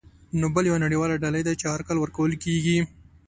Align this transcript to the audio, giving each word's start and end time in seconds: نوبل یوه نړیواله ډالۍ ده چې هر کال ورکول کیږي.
نوبل 0.41 0.63
یوه 0.69 0.83
نړیواله 0.85 1.21
ډالۍ 1.23 1.43
ده 1.47 1.53
چې 1.59 1.65
هر 1.73 1.81
کال 1.87 1.97
ورکول 1.99 2.31
کیږي. 2.43 2.77